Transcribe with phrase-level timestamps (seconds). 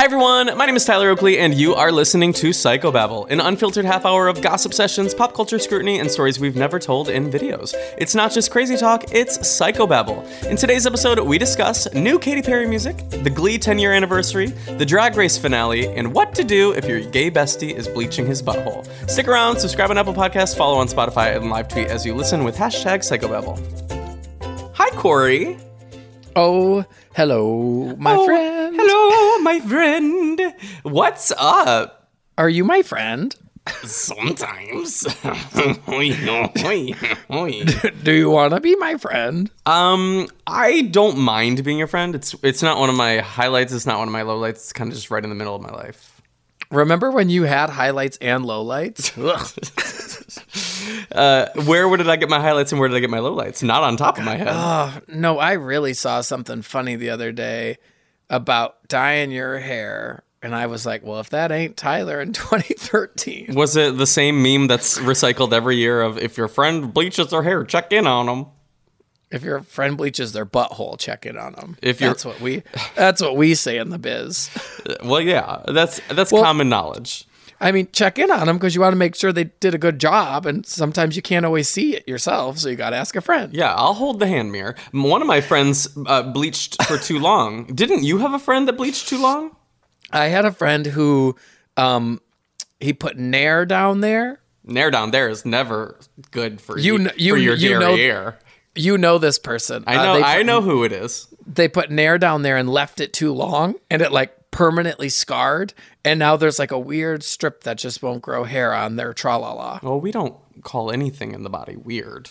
[0.00, 3.84] Hi everyone, my name is Tyler Oakley, and you are listening to Psychobabble, an unfiltered
[3.84, 7.74] half hour of gossip sessions, pop culture scrutiny, and stories we've never told in videos.
[7.98, 10.46] It's not just crazy talk, it's Psychobabble.
[10.46, 14.46] In today's episode, we discuss new Katy Perry music, the Glee 10 year anniversary,
[14.78, 18.42] the Drag Race finale, and what to do if your gay bestie is bleaching his
[18.42, 18.88] butthole.
[19.06, 22.42] Stick around, subscribe on Apple Podcasts, follow on Spotify, and live tweet as you listen
[22.42, 23.60] with hashtag Psychobabble.
[24.76, 25.58] Hi, Corey.
[26.36, 26.86] Oh,
[27.20, 28.74] hello, my Oh, friend.
[28.78, 30.40] Hello, my friend.
[30.84, 32.08] What's up?
[32.38, 33.36] Are you my friend?
[33.84, 35.02] Sometimes.
[38.02, 39.50] Do you want to be my friend?
[39.66, 42.14] um, I don't mind being your friend.
[42.14, 43.74] It's it's not one of my highlights.
[43.74, 44.52] It's not one of my lowlights.
[44.52, 46.19] It's kind of just right in the middle of my life.
[46.70, 49.16] Remember when you had highlights and lowlights?
[51.12, 53.62] Uh, where did I get my highlights and where did I get my lowlights?
[53.64, 54.48] Not on top of my head.
[54.50, 57.78] oh, no, I really saw something funny the other day
[58.28, 60.22] about dyeing your hair.
[60.42, 63.54] And I was like, well, if that ain't Tyler in 2013.
[63.54, 67.42] Was it the same meme that's recycled every year of if your friend bleaches their
[67.42, 68.46] hair, check in on them?
[69.30, 71.76] If your friend bleaches their butthole, check in on them.
[71.82, 72.62] If you're- that's what we
[72.96, 74.50] that's what we say in the biz.
[75.04, 77.24] Well, yeah, that's that's Well- common knowledge.
[77.62, 79.78] I mean, check in on them because you want to make sure they did a
[79.78, 83.14] good job, and sometimes you can't always see it yourself, so you got to ask
[83.16, 83.52] a friend.
[83.52, 84.74] Yeah, I'll hold the hand mirror.
[84.92, 87.66] One of my friends uh, bleached for too long.
[87.66, 89.54] Didn't you have a friend that bleached too long?
[90.10, 91.36] I had a friend who,
[91.76, 92.22] um,
[92.80, 94.40] he put Nair down there.
[94.64, 95.98] Nair down there is never
[96.30, 97.94] good for You you, for your you know-.
[98.74, 99.84] You know this person.
[99.86, 101.26] I Uh, know I know who it is.
[101.46, 105.74] They put Nair down there and left it too long, and it like permanently scarred.
[106.04, 109.36] And now there's like a weird strip that just won't grow hair on their tra
[109.38, 109.80] la la.
[109.82, 112.30] Well, we don't call anything in the body weird.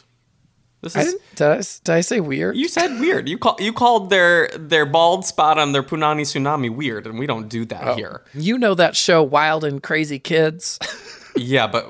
[0.82, 2.56] This I is didn't, did, I, did I say weird?
[2.56, 3.28] you said weird.
[3.28, 7.28] You call you called their their bald spot on their punani tsunami weird, and we
[7.28, 8.22] don't do that here.
[8.34, 10.80] you know that show, Wild and Crazy Kids.
[11.36, 11.88] Yeah, but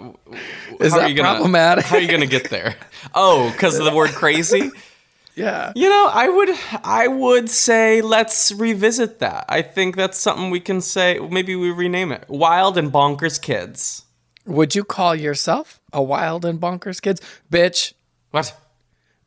[0.80, 1.86] Is are that you gonna, problematic?
[1.86, 2.76] How are you gonna get there?
[3.16, 4.70] Oh, because of the word crazy.
[5.36, 5.72] yeah.
[5.76, 6.50] You know, I would
[6.84, 9.46] I would say let's revisit that.
[9.50, 11.20] I think that's something we can say.
[11.20, 14.04] Maybe we rename it Wild and Bonkers Kids.
[14.46, 17.22] Would you call yourself a Wild and Bonkers Kids?
[17.52, 17.94] Bitch,
[18.32, 18.56] What?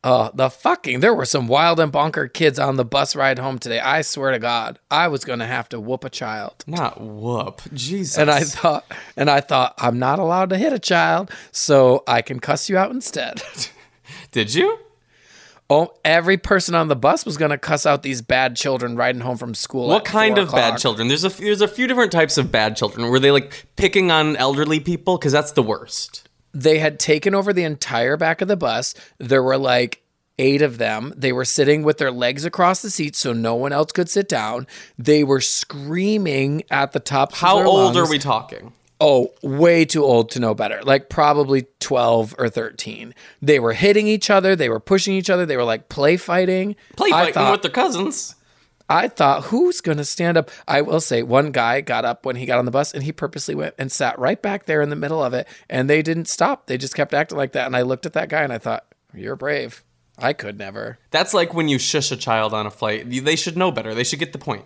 [0.03, 3.57] Uh, the fucking there were some wild and bonker kids on the bus ride home
[3.57, 3.79] today.
[3.79, 6.63] I swear to God, I was gonna have to whoop a child.
[6.67, 7.61] Not whoop.
[7.73, 8.17] Jesus.
[8.17, 12.21] And I thought, and I thought, I'm not allowed to hit a child, so I
[12.21, 13.41] can cuss you out instead.
[14.31, 14.77] Did you?
[15.69, 19.37] oh, every person on the bus was gonna cuss out these bad children riding home
[19.37, 19.87] from school.
[19.87, 21.07] What at kind of bad children?
[21.07, 23.09] There's a there's a few different types of bad children.
[23.09, 25.17] Were they like picking on elderly people?
[25.17, 26.27] Because that's the worst.
[26.53, 28.93] They had taken over the entire back of the bus.
[29.17, 30.03] There were like
[30.39, 31.13] eight of them.
[31.15, 34.27] They were sitting with their legs across the seat so no one else could sit
[34.27, 34.67] down.
[34.97, 37.33] They were screaming at the top.
[37.33, 37.97] How old lungs.
[37.97, 38.73] are we talking?
[38.99, 40.81] Oh, way too old to know better.
[40.83, 43.13] Like probably 12 or 13.
[43.41, 44.55] They were hitting each other.
[44.55, 45.45] They were pushing each other.
[45.45, 46.75] They were like play fighting.
[46.95, 48.35] Play I fighting thought, with their cousins.
[48.89, 50.51] I thought, who's going to stand up?
[50.67, 53.11] I will say, one guy got up when he got on the bus and he
[53.11, 55.47] purposely went and sat right back there in the middle of it.
[55.69, 56.67] And they didn't stop.
[56.67, 57.65] They just kept acting like that.
[57.65, 59.83] And I looked at that guy and I thought, you're brave.
[60.17, 60.99] I could never.
[61.11, 63.09] That's like when you shush a child on a flight.
[63.09, 63.95] They should know better.
[63.95, 64.65] They should get the point.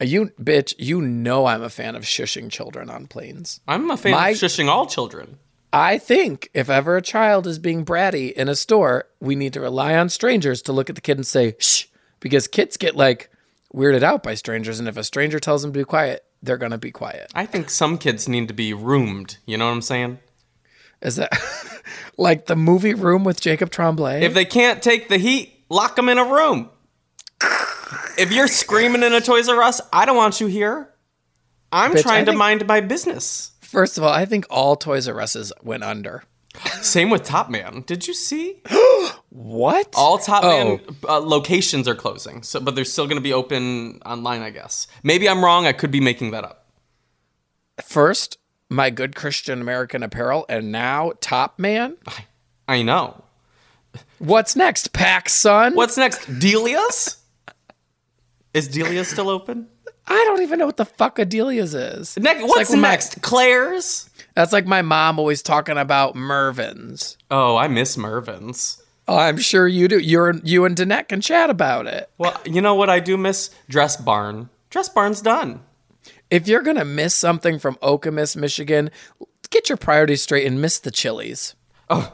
[0.00, 3.60] Uh, you, bitch, you know I'm a fan of shushing children on planes.
[3.66, 5.38] I'm a fan My- of shushing all children.
[5.72, 9.60] I think if ever a child is being bratty in a store, we need to
[9.60, 11.84] rely on strangers to look at the kid and say, shh,
[12.20, 13.30] because kids get like
[13.74, 14.78] weirded out by strangers.
[14.78, 17.30] And if a stranger tells them to be quiet, they're to be quiet.
[17.34, 19.38] I think some kids need to be roomed.
[19.46, 20.18] You know what I'm saying?
[21.02, 21.32] Is that
[22.16, 24.22] like the movie room with Jacob Tremblay?
[24.22, 26.70] If they can't take the heat, lock them in a room.
[28.18, 30.90] If you're screaming in a Toys R Us, I don't want you here.
[31.72, 33.52] I'm Bitch, trying I to think- mind my business.
[33.60, 36.24] First of all, I think all Toys R Us's went under.
[36.82, 37.84] Same with Top Man.
[37.86, 38.60] Did you see?
[39.30, 39.94] What?
[39.96, 40.48] All Top Oh.
[40.48, 44.50] Man uh, locations are closing, so but they're still going to be open online, I
[44.50, 44.86] guess.
[45.02, 45.66] Maybe I'm wrong.
[45.66, 46.66] I could be making that up.
[47.84, 48.38] First,
[48.68, 51.96] my good Christian American apparel, and now Top Man.
[52.68, 53.24] I know.
[54.18, 55.74] What's next, PacSun?
[55.74, 56.26] What's next?
[56.38, 57.16] Delia's?
[58.52, 59.68] Is Delia's still open?
[60.06, 62.16] I don't even know what the fuck Adelia's is.
[62.18, 63.22] Next, what's like when my- next?
[63.22, 64.10] Claire's?
[64.34, 67.16] That's like my mom always talking about Mervyn's.
[67.30, 68.79] Oh, I miss Mervyn's.
[69.16, 69.98] I'm sure you do.
[69.98, 72.10] You're you and Danette can chat about it.
[72.18, 73.50] Well, you know what I do miss?
[73.68, 74.48] Dress Barn.
[74.70, 75.60] Dress Barn's done.
[76.30, 78.90] If you're gonna miss something from Okemos, Michigan,
[79.50, 81.54] get your priorities straight and miss the Chili's.
[81.88, 82.12] Oh,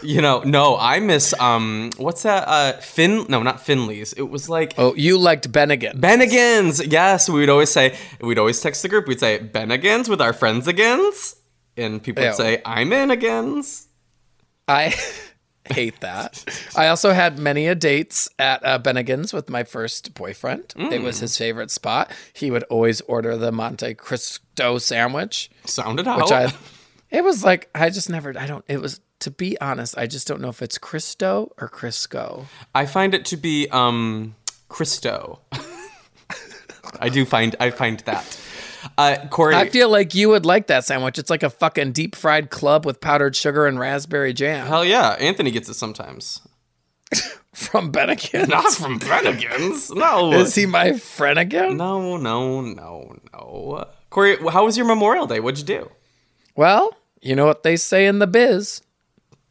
[0.00, 2.46] you know, no, I miss um, what's that?
[2.46, 3.26] Uh, Fin?
[3.28, 4.12] No, not Finley's.
[4.12, 5.94] It was like Oh, you liked Bennigan.
[6.00, 6.86] Bennigan's.
[6.86, 7.96] Yes, we would always say.
[8.20, 9.08] We'd always text the group.
[9.08, 11.34] We'd say Bennigan's with our friends agains,
[11.76, 12.34] and people would Ew.
[12.36, 13.88] say I'm in agains.
[14.68, 14.94] I
[15.66, 16.44] hate that.
[16.76, 20.74] I also had many a dates at uh, Bennigan's with my first boyfriend.
[20.76, 22.10] It was his favorite spot.
[22.32, 26.18] He would always order the Monte Cristo sandwich, Sounded out.
[26.22, 26.52] which I.
[27.10, 28.38] It was like I just never.
[28.38, 28.64] I don't.
[28.68, 29.96] It was to be honest.
[29.98, 32.46] I just don't know if it's Cristo or Crisco.
[32.74, 34.34] I find it to be um
[34.68, 35.40] Christo.
[37.00, 38.38] I do find I find that.
[38.96, 41.18] Uh, Corey, I feel like you would like that sandwich.
[41.18, 45.10] It's like a fucking deep fried club with powdered sugar and raspberry jam hell yeah,
[45.18, 46.40] Anthony gets it sometimes.
[47.54, 48.48] from Bennigan.
[48.48, 49.90] Not from Bennigan's.
[49.90, 50.32] No.
[50.32, 51.76] Is he my friend again?
[51.76, 53.84] No, no, no, no.
[54.10, 55.40] Corey, how was your Memorial Day?
[55.40, 55.90] What'd you do?
[56.54, 58.82] Well, you know what they say in the biz.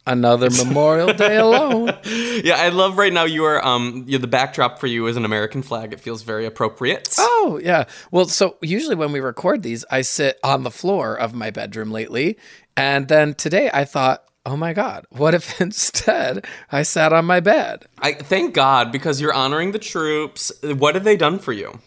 [0.07, 1.93] Another Memorial Day alone.
[2.05, 5.25] Yeah, I love right now you are um you the backdrop for you is an
[5.25, 5.93] American flag.
[5.93, 7.13] It feels very appropriate.
[7.19, 7.83] Oh, yeah.
[8.09, 11.91] Well, so usually when we record these, I sit on the floor of my bedroom
[11.91, 12.37] lately.
[12.75, 17.39] And then today I thought, oh my God, what if instead I sat on my
[17.41, 17.85] bed?
[17.99, 20.51] I thank God because you're honoring the troops.
[20.63, 21.79] What have they done for you?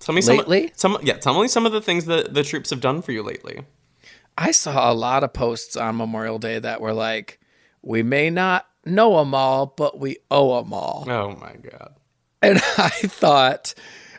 [0.00, 0.72] Tell me some Lately?
[0.74, 3.22] some yeah, tell me some of the things that the troops have done for you
[3.22, 3.60] lately.
[4.36, 7.38] I saw a lot of posts on Memorial Day that were like,
[7.82, 11.04] we may not know them all, but we owe them all.
[11.08, 11.94] Oh my god.
[12.40, 13.74] And I thought,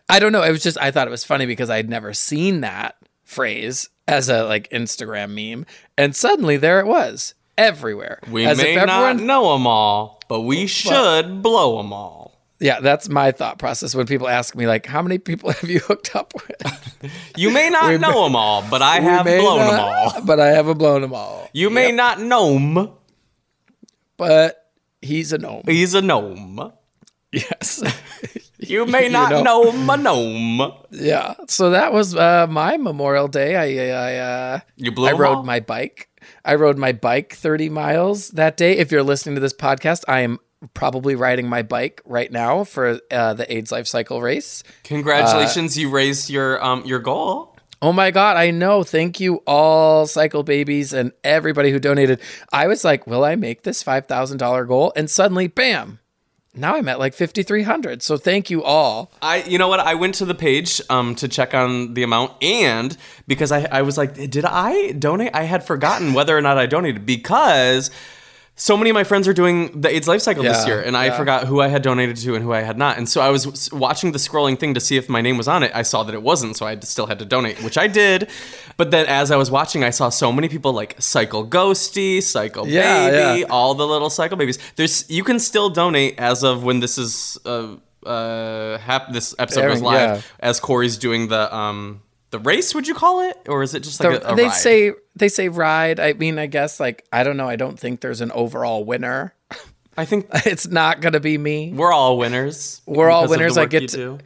[0.10, 0.44] I don't know.
[0.44, 4.30] It was just, I thought it was funny because I'd never seen that phrase as
[4.30, 5.66] a like Instagram meme.
[5.98, 8.20] And suddenly there it was everywhere.
[8.30, 12.40] We as may if not everyone, know them all, but we should blow them all.
[12.60, 15.80] yeah, that's my thought process when people ask me, like, how many people have you
[15.80, 17.12] hooked up with?
[17.36, 20.22] You may not We know them all, but I have may blown them all.
[20.24, 21.50] But I haven't blown them all.
[21.52, 22.90] You may not know him.
[24.28, 24.72] But
[25.02, 25.64] he's a gnome.
[25.68, 26.72] He's a gnome.
[27.32, 27.84] Yes.
[28.66, 29.44] You may You not know.
[29.44, 30.72] know him a gnome.
[30.90, 31.34] yeah.
[31.50, 33.58] So that was uh, my Memorial Day.
[33.58, 36.08] I, I, uh, You blew I rode my bike.
[36.46, 38.78] I rode my bike 30 miles that day.
[38.78, 40.40] If you're listening to this podcast, I am
[40.74, 44.64] probably riding my bike right now for uh, the AIDS Life Cycle race.
[44.86, 47.53] Congratulations, you raised your um your goal.
[47.84, 48.84] Oh my God, I know.
[48.84, 52.22] Thank you, all cycle babies and everybody who donated.
[52.54, 54.94] I was like, will I make this $5,000 goal?
[54.96, 56.00] And suddenly, bam,
[56.56, 58.02] now I'm at like 5,300.
[58.02, 59.12] So thank you all.
[59.22, 59.82] I you know what?
[59.82, 62.96] I went to the page um to check on the amount and
[63.28, 65.32] because I I was like, did I donate?
[65.34, 67.92] I had forgotten whether or not I donated because
[68.56, 71.10] so many of my friends are doing the AIDS life cycle this year, and I
[71.18, 72.98] forgot who I had donated to and who I had not.
[73.00, 75.64] And so I was watching the scrolling thing to see if my name was on
[75.64, 75.72] it.
[75.74, 78.30] I saw that it wasn't, so I still had to donate, which I did.
[78.78, 82.68] But then as I was watching, I saw so many people like Cycle Ghosty, Cycle
[82.68, 83.46] Yeah, Baby, yeah.
[83.50, 84.60] all the little Cycle Babies.
[84.76, 87.76] There's you can still donate as of when this is uh
[88.06, 90.22] uh hap- this episode goes live yeah.
[90.48, 92.02] as Corey's doing the um
[92.34, 92.76] the race.
[92.76, 94.54] Would you call it, or is it just like The- a, a they ride?
[94.54, 96.00] say they say ride.
[96.02, 97.48] I mean, I guess like I don't know.
[97.48, 99.34] I don't think there's an overall winner.
[99.98, 101.72] I think It's not gonna be me.
[101.74, 102.82] we're all winners.
[102.86, 103.58] We're all because of the winners.
[103.58, 104.18] I get to- do.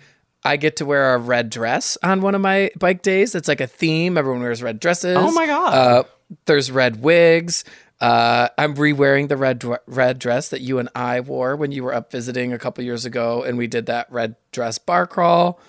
[0.44, 3.36] I get to wear a red dress on one of my bike days.
[3.36, 4.18] It's like a theme.
[4.18, 5.18] Everyone wears red dresses.
[5.20, 5.74] Oh my God.
[5.74, 6.04] Uh,
[6.46, 7.66] there's red wigs.
[8.00, 11.94] Uh, I'm re-wearing the red red dress that you and I wore when you were
[11.94, 15.60] up visiting a couple years ago, and we did that red dress bar crawl.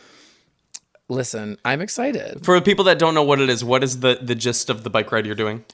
[1.09, 2.45] Listen, I'm excited.
[2.45, 4.91] For people that don't know what it is, what is the the gist of the
[4.91, 5.65] bike ride you're doing?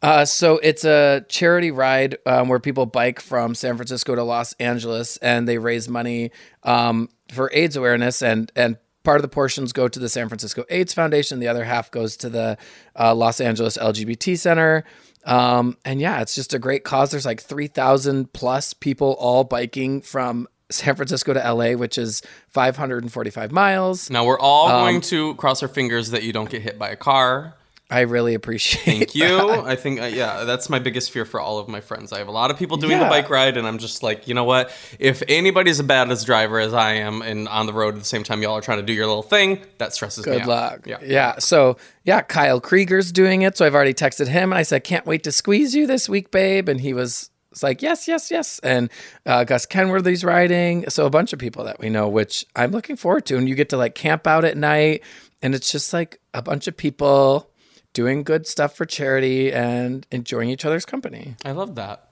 [0.00, 4.52] Uh, so it's a charity ride um, where people bike from San Francisco to Los
[4.54, 6.30] Angeles, and they raise money
[6.62, 10.64] um, for AIDS awareness, and and part of the portions go to the San Francisco
[10.70, 12.56] AIDS Foundation, the other half goes to the
[12.98, 14.84] uh, Los Angeles LGBT Center.
[15.24, 17.10] Um, and yeah, it's just a great cause.
[17.10, 22.22] There's like three thousand plus people all biking from San Francisco to LA, which is
[22.50, 24.10] 545 miles.
[24.10, 26.90] Now we're all Um, going to cross our fingers that you don't get hit by
[26.90, 27.54] a car.
[27.90, 28.82] I really appreciate.
[28.84, 29.50] Thank you.
[29.50, 32.12] I think uh, yeah, that's my biggest fear for all of my friends.
[32.12, 34.34] I have a lot of people doing the bike ride, and I'm just like, you
[34.34, 34.70] know what?
[34.98, 38.04] If anybody's as bad as driver as I am, and on the road at the
[38.04, 40.48] same time, y'all are trying to do your little thing, that stresses me Good out.
[40.48, 40.86] luck.
[40.86, 40.98] Yeah.
[41.02, 41.38] Yeah.
[41.38, 43.56] So yeah, Kyle Krieger's doing it.
[43.56, 46.30] So I've already texted him and I said, can't wait to squeeze you this week,
[46.30, 46.68] babe.
[46.68, 48.60] And he was, was like, yes, yes, yes.
[48.60, 48.90] And
[49.26, 50.88] uh, Gus Kenworthy's riding.
[50.88, 53.36] So a bunch of people that we know, which I'm looking forward to.
[53.36, 55.02] And you get to like camp out at night.
[55.42, 57.50] And it's just like a bunch of people
[57.92, 61.34] doing good stuff for charity and enjoying each other's company.
[61.44, 62.04] I love that.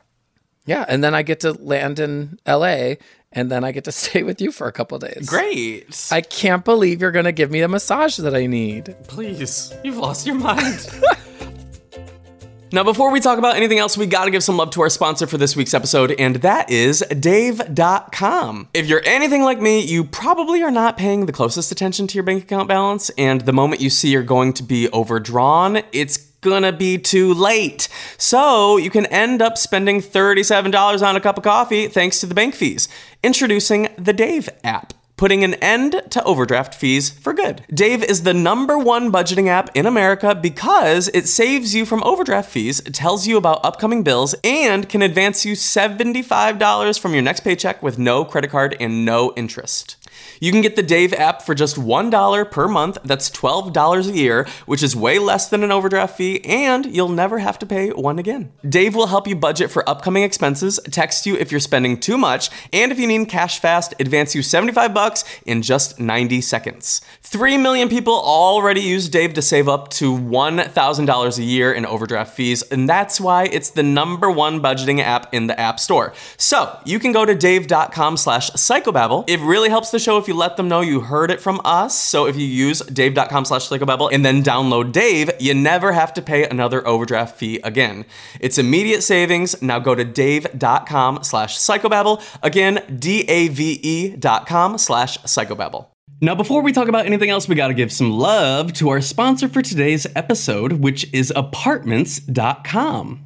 [0.64, 0.84] Yeah.
[0.88, 2.94] And then I get to land in LA
[3.30, 5.28] and then I get to stay with you for a couple days.
[5.28, 6.08] Great.
[6.10, 8.96] I can't believe you're going to give me the massage that I need.
[9.06, 10.88] Please, you've lost your mind.
[12.76, 15.26] Now, before we talk about anything else, we gotta give some love to our sponsor
[15.26, 18.68] for this week's episode, and that is Dave.com.
[18.74, 22.22] If you're anything like me, you probably are not paying the closest attention to your
[22.22, 26.70] bank account balance, and the moment you see you're going to be overdrawn, it's gonna
[26.70, 27.88] be too late.
[28.18, 32.34] So you can end up spending $37 on a cup of coffee thanks to the
[32.34, 32.90] bank fees.
[33.22, 37.64] Introducing the Dave app putting an end to overdraft fees for good.
[37.72, 42.50] Dave is the number one budgeting app in America because it saves you from overdraft
[42.50, 47.82] fees, tells you about upcoming bills, and can advance you $75 from your next paycheck
[47.82, 49.96] with no credit card and no interest.
[50.40, 52.98] You can get the Dave app for just $1 per month.
[53.04, 57.38] That's $12 a year, which is way less than an overdraft fee, and you'll never
[57.38, 58.52] have to pay one again.
[58.68, 62.50] Dave will help you budget for upcoming expenses, text you if you're spending too much,
[62.72, 67.00] and if you need cash fast, advance you 75 bucks in just 90 seconds.
[67.22, 72.34] 3 million people already use Dave to save up to $1,000 a year in overdraft
[72.34, 76.12] fees, and that's why it's the number one budgeting app in the App Store.
[76.36, 79.24] So, you can go to dave.com slash psychobabble.
[79.28, 81.96] It really helps the show if you let them know you heard it from us.
[81.96, 86.22] So if you use dave.com slash psychobabble and then download Dave, you never have to
[86.22, 88.04] pay another overdraft fee again.
[88.40, 89.62] It's immediate savings.
[89.62, 92.24] Now go to dave.com slash psychobabble.
[92.42, 95.86] Again, D-A-V-E dot com slash psychobabble.
[96.20, 99.48] Now, before we talk about anything else, we gotta give some love to our sponsor
[99.48, 103.25] for today's episode, which is apartments.com.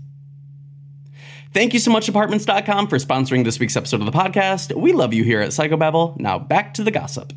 [1.53, 4.73] Thank you so much, apartments.com, for sponsoring this week's episode of the podcast.
[4.75, 6.17] We love you here at Psychobabble.
[6.19, 7.33] Now back to the gossip.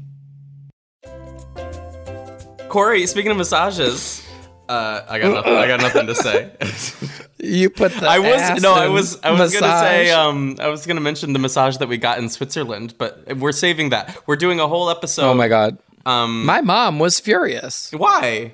[2.68, 4.24] Corey, speaking of massages,
[4.68, 5.52] uh, I got nothing.
[5.54, 6.52] I got nothing to say.
[7.46, 10.68] You put the I was ass no, I was I was gonna say um I
[10.68, 14.16] was gonna mention the massage that we got in Switzerland, but we're saving that.
[14.26, 15.24] We're doing a whole episode.
[15.28, 15.76] Oh my god.
[16.06, 17.92] Um, My mom was furious.
[17.92, 18.52] why?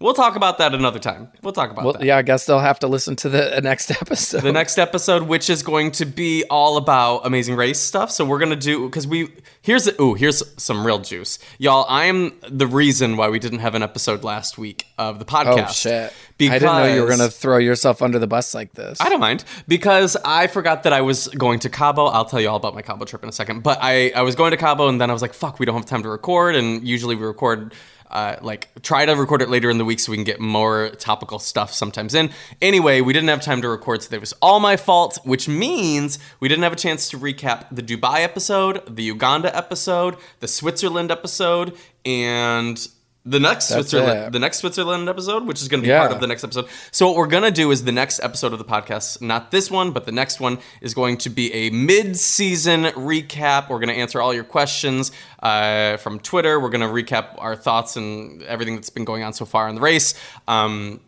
[0.00, 1.28] We'll talk about that another time.
[1.42, 2.02] We'll talk about Well, that.
[2.04, 4.40] yeah, I guess they'll have to listen to the next episode.
[4.40, 8.10] the next episode, which is going to be all about Amazing Race stuff.
[8.10, 9.28] So we're gonna do because we
[9.60, 11.84] here's ooh here's some real juice, y'all.
[11.86, 15.28] I am the reason why we didn't have an episode last week of the oh,
[15.28, 15.68] podcast.
[15.68, 16.12] oh shit!
[16.50, 18.98] I didn't know you were gonna throw yourself under the bus like this.
[19.02, 22.06] I don't mind because I forgot that I was going to Cabo.
[22.06, 23.62] I'll tell you all about my Cabo trip in a second.
[23.62, 25.74] But I, I was going to Cabo and then I was like, fuck, we don't
[25.76, 26.54] have time to record.
[26.56, 27.74] And usually we record,
[28.10, 30.90] uh, like, try to record it later in the week so we can get more
[30.98, 32.30] topical stuff sometimes in.
[32.60, 36.18] Anyway, we didn't have time to record, so it was all my fault, which means
[36.40, 41.10] we didn't have a chance to recap the Dubai episode, the Uganda episode, the Switzerland
[41.10, 42.88] episode, and.
[43.26, 44.32] The next That's Switzerland, it.
[44.32, 45.98] the next Switzerland episode, which is going to be Yeah.
[46.00, 46.66] part of the next episode.
[46.90, 49.90] So what we're gonna do is the next episode of the podcast, not this one,
[49.90, 53.68] but the next one is going to be a mid-season recap.
[53.68, 55.12] We're gonna answer all your questions
[55.42, 56.58] uh, from Twitter.
[56.58, 59.80] We're gonna recap our thoughts and everything that's been going on so far in the
[59.82, 60.14] race.
[60.48, 61.00] Um,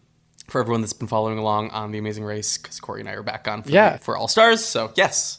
[0.48, 3.22] for everyone that's been following along on the Amazing Race, because Corey and I are
[3.22, 3.96] back on for, Yeah.
[3.96, 4.62] for All Stars.
[4.62, 5.38] So yes,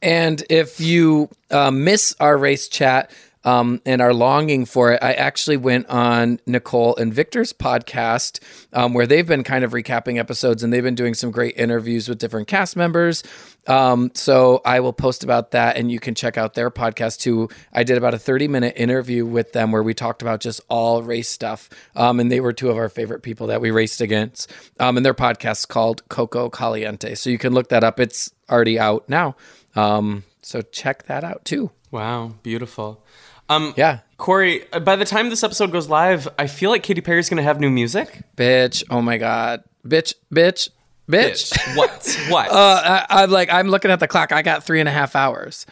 [0.00, 3.10] And if you uh, miss our race chat
[3.44, 8.40] um, and our longing for it, I actually went on Nicole and Victor's podcast
[8.72, 12.08] um, where they've been kind of recapping episodes and they've been doing some great interviews
[12.08, 13.22] with different cast members.
[13.66, 17.48] Um, so I will post about that and you can check out their podcast too.
[17.72, 21.02] I did about a 30 minute interview with them where we talked about just all
[21.02, 21.70] race stuff.
[21.94, 24.50] Um, and they were two of our favorite people that we raced against.
[24.80, 27.14] Um, and their podcast's called Coco Caliente.
[27.14, 28.00] So you can look that up.
[28.00, 29.36] It's already out now.
[29.74, 31.70] Um, so check that out too.
[31.90, 33.04] wow, beautiful.
[33.48, 33.98] Um, Yeah.
[34.18, 37.42] Corey, uh, by the time this episode goes live, I feel like Katy Perry's gonna
[37.42, 38.22] have new music.
[38.36, 38.84] Bitch.
[38.88, 39.64] Oh my God.
[39.86, 40.68] Bitch, bitch,
[41.10, 41.52] bitch.
[41.52, 42.18] Bitch, what?
[42.30, 42.50] What?
[42.50, 44.30] Uh, I, I'm like, I'm looking at the clock.
[44.32, 45.66] I got three and a half hours.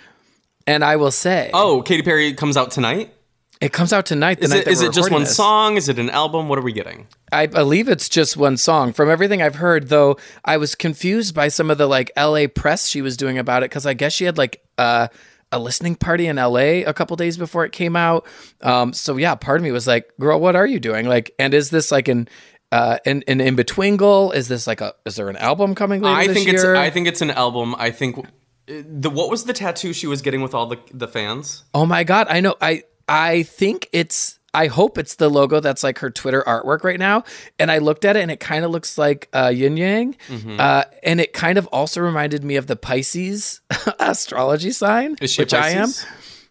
[0.67, 3.15] And I will say, oh, Katy Perry comes out tonight.
[3.61, 4.39] it comes out tonight.
[4.39, 5.37] The Is night it, is it just one this.
[5.37, 5.77] song?
[5.77, 6.49] Is it an album?
[6.49, 7.07] What are we getting?
[7.33, 8.93] I believe it's just one song.
[8.93, 12.89] From everything I've heard, though, I was confused by some of the like LA press
[12.89, 15.09] she was doing about it because I guess she had like uh,
[15.53, 18.27] a listening party in LA a couple days before it came out.
[18.63, 21.55] Um, so yeah, part of me was like, "Girl, what are you doing?" Like, and
[21.55, 22.29] is this like an
[22.73, 24.31] uh, an, an in between goal?
[24.33, 24.95] Is this like a?
[25.05, 26.55] Is there an album coming later I think year?
[26.55, 27.75] it's I think it's an album.
[27.79, 28.23] I think uh,
[28.67, 31.65] the what was the tattoo she was getting with all the the fans?
[31.75, 32.57] Oh my god, I know.
[32.61, 36.99] I I think it's I hope it's the logo that's like her Twitter artwork right
[36.99, 37.25] now.
[37.59, 40.17] And I looked at it and it kind of looks like uh, yin yang.
[40.29, 40.57] Mm-hmm.
[40.59, 43.61] Uh, and it kind of also reminded me of the Pisces
[44.01, 45.89] astrology sign, Is she a which I am.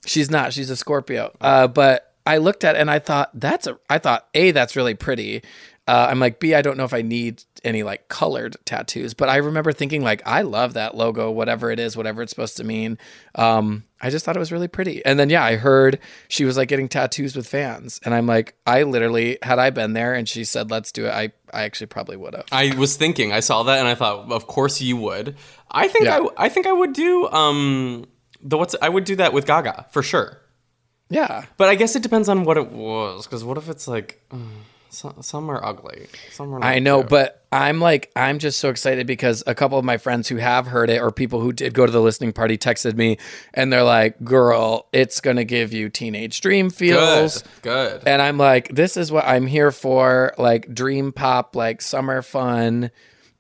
[0.06, 0.54] She's not.
[0.54, 1.36] She's a Scorpio.
[1.42, 3.78] Uh, but I looked at it and I thought that's a.
[3.90, 5.44] I thought a that's really pretty.
[5.88, 6.54] Uh, I'm like B.
[6.54, 10.22] I don't know if I need any like colored tattoos, but I remember thinking like
[10.26, 12.98] I love that logo, whatever it is, whatever it's supposed to mean.
[13.36, 15.04] Um, I just thought it was really pretty.
[15.06, 18.56] And then yeah, I heard she was like getting tattoos with fans, and I'm like,
[18.66, 21.88] I literally had I been there and she said let's do it, I I actually
[21.88, 22.46] probably would have.
[22.52, 25.36] I was thinking, I saw that, and I thought, of course you would.
[25.72, 26.26] I think Yeah.
[26.38, 28.06] I, I think I would do um
[28.42, 30.40] the what's I would do that with Gaga for sure.
[31.10, 31.46] Yeah.
[31.58, 34.46] But I guess it depends on what it was, because what if it's like mm,
[34.90, 36.60] some, some are ugly, some are.
[36.60, 37.10] Not I know, cute.
[37.10, 40.68] but I'm like, I'm just so excited because a couple of my friends who have
[40.68, 43.18] heard it or people who did go to the listening party texted me
[43.54, 47.44] and they're like, girl, it's going to give you teenage dream good, feels.
[47.64, 48.04] good.
[48.06, 50.34] And I'm like, this is what I'm here for.
[50.38, 52.92] Like dream pop, like summer fun.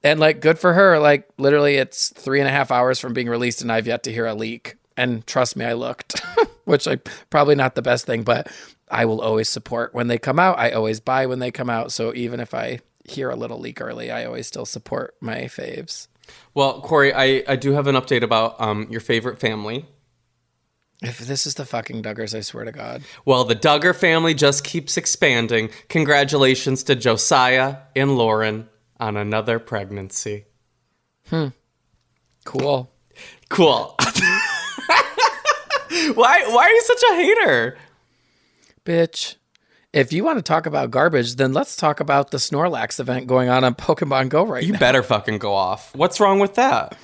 [0.03, 0.97] And like, good for her.
[0.97, 4.13] Like, literally, it's three and a half hours from being released, and I've yet to
[4.13, 4.77] hear a leak.
[4.95, 6.21] And trust me, I looked,
[6.63, 6.97] which I
[7.29, 8.49] probably not the best thing, but
[8.89, 10.57] I will always support when they come out.
[10.57, 11.91] I always buy when they come out.
[11.91, 16.07] So even if I hear a little leak early, I always still support my faves.
[16.53, 19.85] Well, Corey, I, I do have an update about um your favorite family.
[21.01, 23.03] If this is the fucking Duggars, I swear to God.
[23.23, 25.69] Well, the Duggar family just keeps expanding.
[25.87, 28.67] Congratulations to Josiah and Lauren
[28.99, 30.45] on another pregnancy.
[31.29, 31.47] Hmm.
[32.43, 32.91] Cool.
[33.49, 33.95] Cool.
[36.15, 37.77] why why are you such a hater?
[38.85, 39.35] Bitch.
[39.91, 43.49] If you want to talk about garbage, then let's talk about the Snorlax event going
[43.49, 44.75] on on Pokemon Go right You now.
[44.75, 45.95] You better fucking go off.
[45.95, 46.95] What's wrong with that?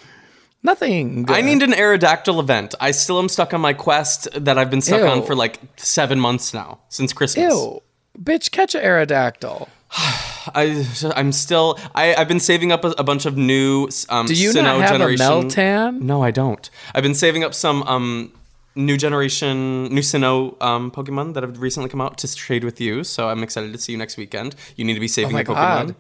[0.62, 1.26] Nothing.
[1.28, 2.76] I need an Aerodactyl event.
[2.80, 6.20] I still am stuck on my quest that I've been stuck on for like seven
[6.20, 7.54] months now, since Christmas.
[7.54, 7.82] Ew.
[8.20, 9.68] Bitch, catch an Aerodactyl.
[9.92, 11.80] I, I'm still.
[11.94, 13.90] I, I've been saving up a, a bunch of new.
[14.10, 15.26] Um, Do you Sinnoh not have generation.
[15.26, 16.02] a Meltan?
[16.02, 16.68] No, I don't.
[16.94, 18.32] I've been saving up some um,
[18.76, 23.04] new generation, new Sinnoh um, Pokemon that have recently come out to trade with you.
[23.04, 24.56] So I'm excited to see you next weekend.
[24.76, 25.88] You need to be saving my your Pokemon.
[25.88, 25.96] God.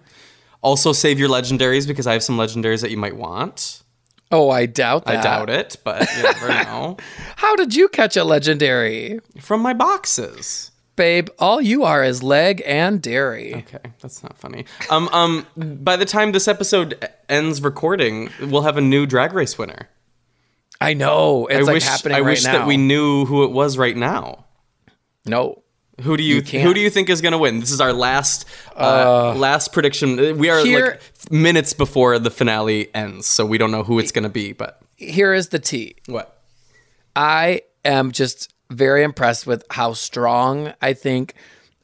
[0.61, 3.83] Also, save your legendaries because I have some legendaries that you might want.
[4.31, 5.17] Oh, I doubt that.
[5.17, 6.97] I doubt it, but you never know.
[7.37, 9.19] How did you catch a legendary?
[9.39, 10.71] From my boxes.
[10.95, 13.53] Babe, all you are is leg and dairy.
[13.53, 14.65] Okay, that's not funny.
[14.89, 19.57] Um, um, by the time this episode ends recording, we'll have a new drag race
[19.57, 19.89] winner.
[20.81, 21.47] I know.
[21.47, 22.51] It's I like wish happening I right wish now.
[22.59, 24.45] that we knew who it was right now.
[25.25, 25.61] No.
[26.01, 26.61] Who do you, can't.
[26.63, 27.61] who do you think is going to win?
[27.61, 30.37] This is our last uh, last prediction.
[30.37, 34.11] We are here- like minutes before the finale ends, so we don't know who it's
[34.11, 34.51] going to be.
[34.51, 35.95] But Here is the tea.
[36.07, 36.41] what?
[37.15, 41.33] I am just very impressed with how strong I think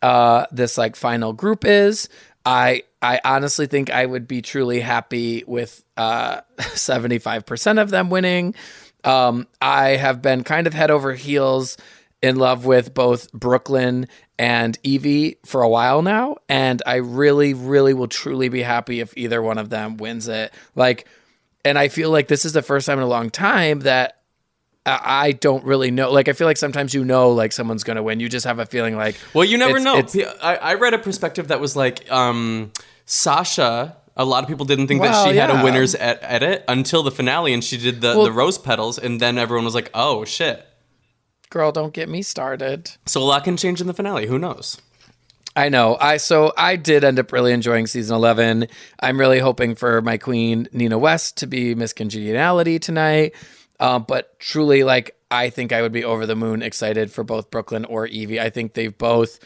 [0.01, 2.09] uh, this like final group is.
[2.45, 8.55] I I honestly think I would be truly happy with uh, 75% of them winning.
[9.03, 11.77] Um, I have been kind of head over heels
[12.21, 17.55] in love with both Brooke Lynn and Yvie for a while now, and I really,
[17.55, 20.53] really will truly be happy if either one of them wins it.
[20.75, 21.07] Like,
[21.65, 24.20] and I feel like this is the first time in a long time that
[24.85, 26.11] I don't really know.
[26.11, 28.19] Like, I feel like sometimes you know, like someone's going to win.
[28.19, 29.97] You just have a feeling like, Well, you never It's- know.
[29.97, 32.71] it's- I, I read a perspective that was like um,
[33.05, 33.97] Sasha.
[34.17, 37.01] A lot of people didn't think that Well, she had a winner's ed- edit until
[37.03, 40.25] the finale, and she did the, the rose petals, and then everyone was like, "Oh
[40.25, 40.65] shit!"
[41.49, 42.91] girl, don't get me started.
[43.05, 44.25] So a lot can change in the finale.
[44.27, 44.77] Who knows?
[45.55, 45.97] I know.
[45.99, 48.67] I so I did end up really enjoying season eleven.
[48.99, 53.33] I'm really hoping for my queen Nina West to be Miss Congeniality tonight.
[53.81, 57.49] Um, but truly, like I think I would be over the moon excited for both
[57.49, 58.39] Brooke Lynn or Yvie.
[58.39, 59.39] I think they both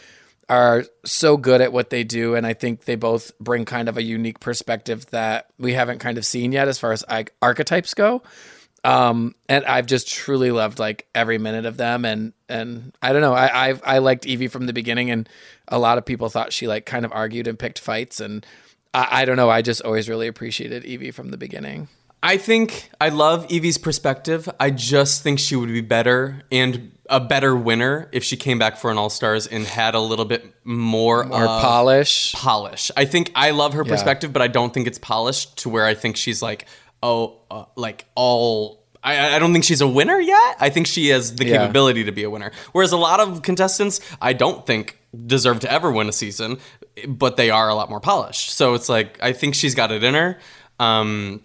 [0.50, 3.98] are so good at what they do, and I think they both bring kind of
[3.98, 7.04] a unique perspective that we haven't kind of seen yet as far as
[7.42, 8.22] archetypes go.
[8.84, 13.22] Um, and I've just truly loved like every minute of them, and and I don't
[13.22, 15.30] know, I I've, I liked Yvie from the beginning, and
[15.70, 18.46] a lot of people thought she like kind of argued and picked fights, and
[18.94, 21.88] I, I don't know, I just always really appreciated Yvie from the beginning.
[22.24, 24.50] I think I love Yvie's perspective.
[24.60, 28.78] I just think she would be better and a better winner if she came back
[28.78, 32.34] for an All Stars and had a little bit more, Or of polish.
[32.34, 32.90] polish.
[32.98, 35.94] I think I love her perspective, but I don't think it's polished to where I
[35.94, 36.66] think she's like,
[37.04, 40.56] oh, uh, like all I, I don't think she's a winner yet.
[40.60, 41.58] I think she has the Yeah.
[41.58, 42.52] capability to be a winner.
[42.72, 44.98] Whereas a lot of contestants, I don't think
[45.28, 46.58] deserve to ever win a season,
[47.08, 48.50] but they are a lot more polished.
[48.50, 50.40] So it's like I think she's got it in her.
[50.80, 51.44] Um,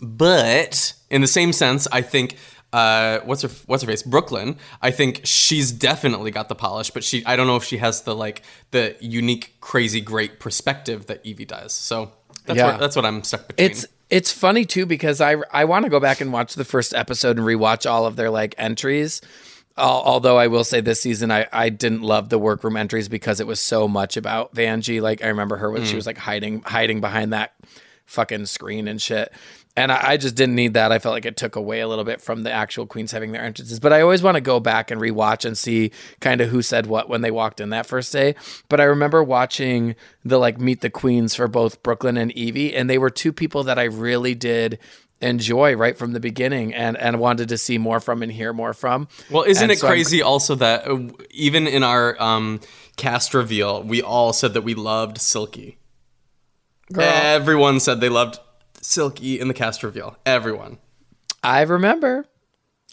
[0.00, 2.36] but in the same sense, I think
[2.72, 4.56] uh, what's her what's her face Brooke Lynn.
[4.80, 8.02] I think she's definitely got the polish, but she I don't know if she has
[8.02, 11.72] the like the unique, crazy, great perspective that Yvie does.
[11.72, 12.12] So
[12.46, 12.66] that's Yeah.
[12.72, 13.70] what that's what I'm stuck between.
[13.70, 16.94] It's it's funny too because I I want to go back and watch the first
[16.94, 19.20] episode and rewatch all of their like entries.
[19.76, 23.46] Although I will say this season I, I didn't love the workroom entries because it
[23.46, 25.00] was so much about Vanjie.
[25.00, 27.54] Like I remember her when she was like hiding hiding behind that
[28.04, 29.32] fucking screen and shit.
[29.76, 30.90] And I, I just didn't need that.
[30.92, 33.42] I felt like it took away a little bit from the actual queens having their
[33.42, 33.78] entrances.
[33.78, 36.86] But I always want to go back and rewatch and see kind of who said
[36.86, 38.34] what when they walked in that first day.
[38.68, 42.72] But I remember watching the like meet the queens for both Brooke Lynn and Yvie,
[42.76, 44.78] and they were two people that I really did
[45.22, 48.72] enjoy right from the beginning and and wanted to see more from and hear more
[48.74, 49.06] from.
[49.30, 50.98] Well, isn't And it so I'm- crazy also that uh,
[51.30, 52.60] even in our um,
[52.96, 55.78] cast reveal, we all said that we loved Silky.
[56.92, 57.04] Girl.
[57.04, 58.40] Everyone said they loved
[58.80, 60.16] Silky in the cast reveal.
[60.24, 60.78] Everyone.
[61.42, 62.26] I remember.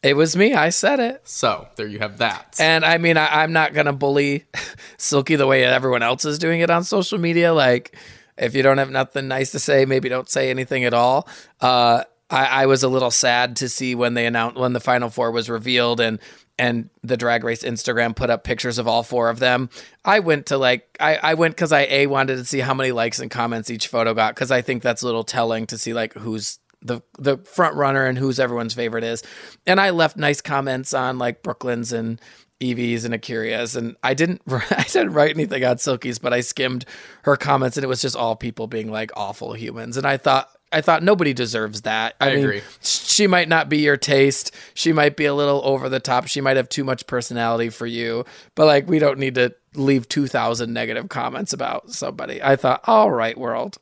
[0.04, 0.54] It was me.
[0.54, 1.28] I said it.
[1.28, 2.56] So there you have that.
[2.60, 4.46] And I mean, I, I'm not gonna bully
[4.98, 7.54] Silky the way everyone else is doing it on social media.
[7.54, 7.96] Like,
[8.38, 11.28] if you don't have nothing nice to say, maybe don't say anything at all.
[11.60, 15.10] Uh, I, I was a little sad to see when they announced when the final
[15.10, 16.20] four was revealed and
[16.60, 19.70] and the drag race Instagram put up pictures of all four of them.
[20.04, 22.92] I went to like I, I went because I a wanted to see how many
[22.92, 25.94] likes and comments each photo got because I think that's a little telling to see
[25.94, 29.24] like who's the the front runner and who's everyone's favorite is.
[29.66, 32.20] And I left nice comments on like Brooke Lynn's and
[32.60, 36.86] Yvie's and A'keria's, and I didn't I didn't write anything on Silky's, but I skimmed
[37.24, 39.98] her comments and it was just all people being like awful humans.
[39.98, 42.16] And I thought I thought nobody deserves that.
[42.22, 42.62] I, mean, agree.
[42.82, 44.54] She might not be your taste.
[44.76, 46.28] She might be a little over the top.
[46.28, 48.26] She might have too much personality for you.
[48.54, 52.44] But like we don't need to leave 2000 negative comments about somebody.
[52.44, 53.80] I thought, "All right, world."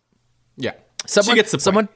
[0.55, 0.71] yeah.
[1.05, 1.89] Someone gets someone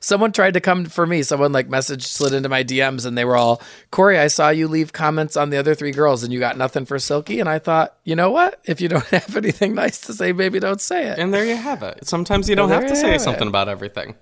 [0.00, 1.22] someone tried to come for me.
[1.22, 3.60] Someone like message slid into my DMs and they were all,
[3.90, 6.84] Corey, I saw you leave comments on the other three girls and you got nothing
[6.86, 7.40] for Silky.
[7.40, 8.60] And I thought, you know what?
[8.64, 11.18] If you don't have anything nice to say, maybe don't say it.
[11.18, 12.06] And there you have it.
[12.06, 13.48] Sometimes you don't have to say have something it.
[13.48, 14.16] about everything.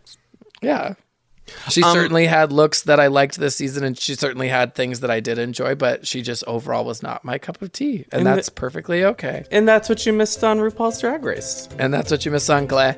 [0.61, 0.95] Yeah.
[1.71, 5.01] She Um, certainly had looks that I liked this season, and she certainly had things
[5.01, 8.05] that I did enjoy, but she just overall was not my cup of tea.
[8.13, 9.47] And, And that's perfectly okay.
[9.51, 11.67] And that's what you missed on RuPaul's Drag Race.
[11.79, 12.93] And that's what you miss on Glee.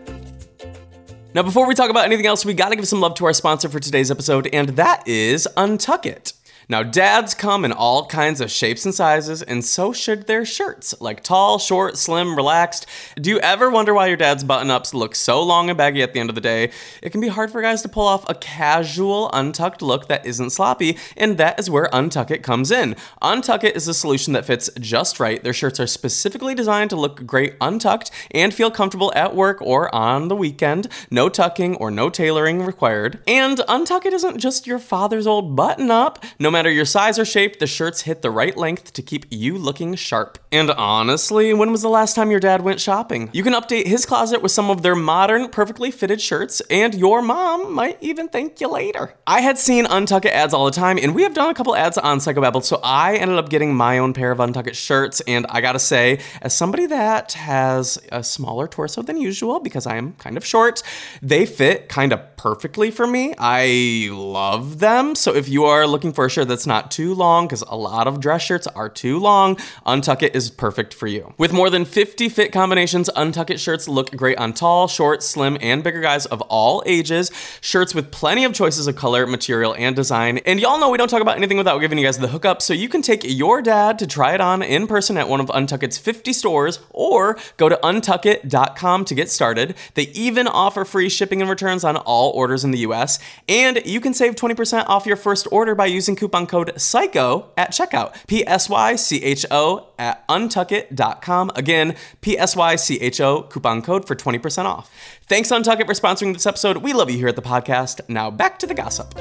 [1.33, 3.69] Now, before we talk about anything else, we gotta give some love to our sponsor
[3.69, 6.33] for today's episode, and that is Untuck It.
[6.71, 10.95] Now, dads come in all kinds of shapes and sizes, and so should their shirts,
[11.01, 12.87] like tall, short, slim, relaxed.
[13.17, 16.13] Do you ever wonder why your dad's button ups look so long and baggy at
[16.13, 16.71] the end of the day?
[17.03, 20.51] It can be hard for guys to pull off a casual, untucked look that isn't
[20.51, 22.95] sloppy, and that is where Untuck It comes in.
[23.21, 25.43] Untuck It is a solution that fits just right.
[25.43, 29.93] Their shirts are specifically designed to look great untucked and feel comfortable at work or
[29.93, 30.87] on the weekend.
[31.11, 33.19] No tucking or no tailoring required.
[33.27, 36.25] And Untuck It isn't just your father's old button up.
[36.39, 39.57] No matter your size or shape, the shirts hit the right length to keep you
[39.57, 40.40] looking sharp.
[40.53, 43.31] And honestly, when was the last time your dad went shopping?
[43.33, 47.23] You can update his closet with some of their modern, perfectly fitted shirts, and your
[47.23, 49.15] mom might even thank you later.
[49.29, 51.77] I had seen Untuck It ads all the time, and we have done a couple
[51.77, 55.21] ads on Psychobabble, so I ended up getting my own pair of Untuck It shirts,
[55.21, 59.99] and I gotta say, as somebody that has a smaller torso than usual, because I
[59.99, 60.83] am kind of short,
[61.23, 63.35] they fit kind of perfectly for me.
[63.39, 67.47] I love them, so if you are looking for a shirt that's not too long,
[67.47, 69.55] because a lot of dress shirts are too long,
[69.87, 71.35] Untuck It is perfect for you.
[71.37, 75.59] With more than 50 fit combinations, Untuck It shirts look great on tall, short, slim,
[75.61, 77.31] and bigger guys of all ages.
[77.61, 80.39] Shirts with plenty of choices of color, material, and design.
[80.39, 82.73] And y'all know we don't talk about anything without giving you guys the hookup, so
[82.73, 85.83] you can take your dad to try it on in person at one of Untuck
[85.83, 89.75] It's 50 stores, or go to untuckit.com to get started.
[89.95, 94.01] They even offer free shipping and returns on all orders in the US, and you
[94.01, 98.15] can save 20% off your first order by using coupon code PSYCHO at checkout.
[98.27, 101.51] P S Y C H O at untuckit.com.
[101.57, 104.91] Again, P S Y C H O coupon code for 20% off.
[105.27, 106.79] Thanks, Untuckit, for sponsoring this episode.
[106.79, 108.01] We love you here at the podcast.
[108.09, 109.15] Now back to the gossip.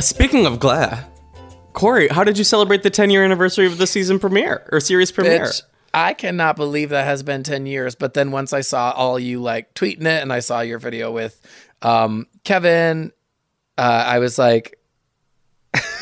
[0.00, 0.86] Speaking of Glee,
[1.72, 5.12] Corey, how did you celebrate the 10 year anniversary of the season premiere or series
[5.12, 5.46] premiere?
[5.46, 5.62] Bitch,
[5.94, 7.94] I cannot believe that has been 10 years.
[7.94, 11.12] But then once I saw all you like tweeting it and I saw your video
[11.12, 11.40] with
[11.82, 13.12] um, Kevin,
[13.76, 14.77] uh, I was like,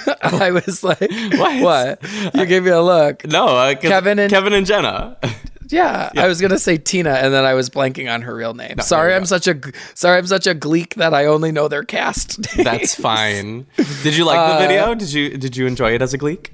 [0.23, 1.01] I was like,
[1.33, 1.63] What?
[1.63, 2.35] what?
[2.35, 3.27] You gave me a look.
[3.27, 5.17] No, uh, Kevin and- Kevin and Jenna.
[5.69, 8.79] Yeah, I was gonna say Tina, and then I was blanking on her real name.
[8.79, 9.27] sorry, I'm go.
[9.27, 9.61] such a
[9.95, 12.41] sorry, I'm such a gleek that I only know their cast.
[12.57, 13.67] That's fine.
[14.05, 14.95] Did you like Uh, the video?
[14.95, 16.53] Did you did you enjoy it as a gleek?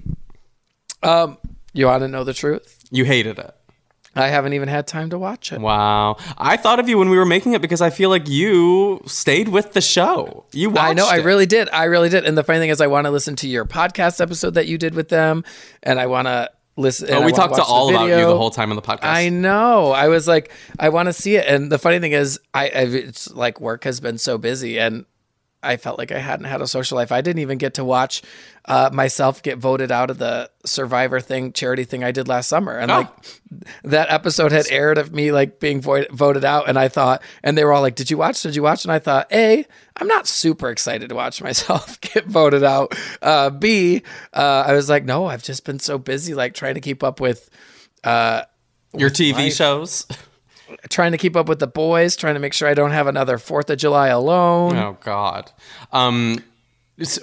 [1.02, 1.36] um,
[1.74, 2.84] you want to know the truth?
[2.90, 3.54] You hated it.
[4.14, 5.60] I haven't even had time to watch it.
[5.60, 6.16] Wow.
[6.36, 9.48] I thought of you when we were making it because I feel like you stayed
[9.48, 10.44] with the show.
[10.52, 11.68] You watched I know, I really did.
[11.70, 12.26] I really did.
[12.26, 14.76] And the funny thing is, I want to listen to your podcast episode that you
[14.76, 15.44] did with them,
[15.82, 17.08] and I want to listen.
[17.10, 19.04] Oh, we talked to all about you the whole time on the podcast.
[19.04, 19.92] I know.
[19.92, 21.46] I was like, I want to see it.
[21.46, 25.06] And the funny thing is, I I've, it's like work has been so busy, and
[25.62, 27.12] I felt like I hadn't had a social life.
[27.12, 28.22] I didn't even get to watch
[28.64, 32.76] uh, myself get voted out of the Survivor thing, charity thing I did last summer,
[32.76, 32.96] and Oh.
[32.98, 33.08] like
[33.84, 37.56] that episode had aired of me like being vo- voted out, and I thought, and
[37.56, 38.42] they were all like, "Did you watch?
[38.42, 39.64] Did you watch?" And I thought, a,
[39.96, 42.96] I'm not super excited to watch myself get voted out.
[43.20, 46.80] Uh, B, uh, I was like, no, I've just been so busy, like trying to
[46.80, 47.50] keep up with.
[48.04, 48.42] Uh,
[48.96, 49.54] Your TV life.
[49.54, 50.06] shows.
[50.88, 53.38] trying to keep up with the boys, trying to make sure I don't have another
[53.38, 54.76] Fourth of July alone.
[54.76, 55.50] Oh God.
[55.92, 56.38] Um.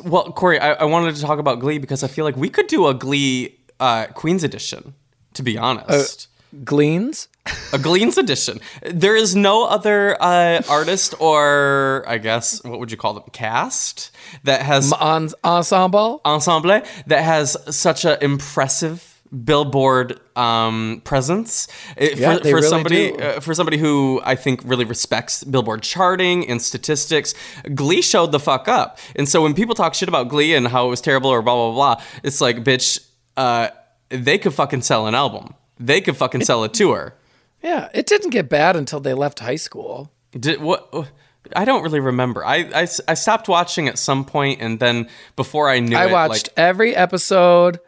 [0.04, 2.68] Well, Corey, I, I wanted to talk about Glee because I feel like we could
[2.68, 4.94] do a Glee uh, Queens edition.
[5.36, 6.28] To be honest.
[6.64, 7.28] Gleans.
[7.72, 8.60] A Gleens edition.
[8.84, 14.10] There is no other uh, artist or I guess what would you call them cast
[14.44, 16.22] that has En- ensemble.
[16.26, 19.09] ensemble that has such an impressive
[19.46, 24.62] billboard um, presence It- Yeah, for, for really somebody uh, for somebody who I think
[24.66, 27.34] really respects billboard charting and statistics.
[27.76, 30.88] Glee showed the fuck up, and so when people talk shit about Glee and how
[30.88, 33.06] it was terrible or blah blah blah, it's like bitch,
[33.38, 33.70] uh,
[34.10, 35.54] they could fucking sell an album.
[35.80, 37.14] They could fucking sell a tour.
[37.62, 40.12] Yeah, it didn't get bad until they left high school.
[40.32, 41.10] Did what?
[41.56, 42.46] I don't really remember.
[42.46, 46.12] I, I, I stopped watching at some point, and then before I knew I it,
[46.12, 47.80] watched like, every episode.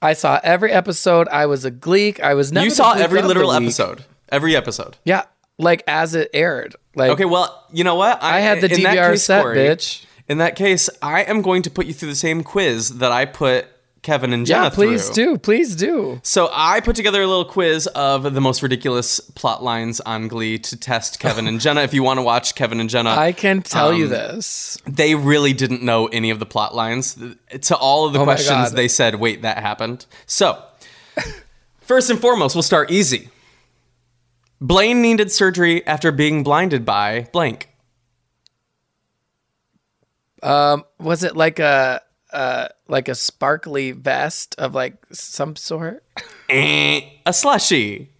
[0.00, 1.28] I saw every episode.
[1.28, 2.20] I was a gleek.
[2.20, 2.64] I was never.
[2.64, 4.04] you saw every literal episode.
[4.28, 4.96] Every episode.
[5.04, 5.24] Yeah,
[5.58, 6.76] like as it aired.
[6.94, 8.22] Like Okay, well, you know what?
[8.22, 10.04] I had the DVR case, set, Corey, bitch.
[10.28, 13.24] In that case, I am going to put you through the same quiz that I
[13.24, 13.66] put
[14.02, 15.14] Kevin and Jenna yeah, please through.
[15.34, 16.20] do, please do.
[16.22, 20.58] So I put together a little quiz of the most ridiculous plot lines on Glee
[20.60, 21.82] to test Kevin and Jenna.
[21.82, 24.78] If you want to watch Kevin and Jenna, I can tell you Um, this.
[24.86, 27.18] they really didn't know any of the plot lines.
[27.62, 30.62] To all of the Oh questions, they said, "Wait, that happened." So,
[31.80, 33.30] first and foremost, we'll start easy.
[34.60, 37.68] Blaine needed surgery after being blinded by blank.
[40.42, 42.00] Um, was it like a
[42.32, 46.04] uh like a sparkly vest of like some sort?
[46.48, 48.10] Eh, a slushy.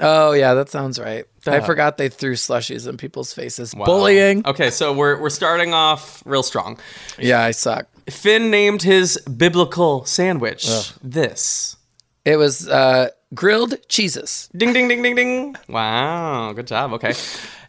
[0.00, 1.24] Oh yeah, that sounds right.
[1.46, 3.74] I forgot they threw slushies in people's faces.
[3.74, 4.46] Bullying.
[4.46, 6.78] Okay, so we're we're starting off real strong.
[7.18, 7.86] Yeah, I suck.
[8.08, 10.68] Finn named his biblical sandwich
[11.02, 11.76] this.
[12.24, 14.48] It was uh grilled cheeses.
[14.56, 15.56] Ding ding ding ding ding.
[15.68, 16.92] Wow, good job.
[16.94, 17.14] Okay.